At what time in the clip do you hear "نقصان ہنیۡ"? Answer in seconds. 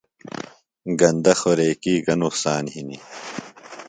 2.21-3.01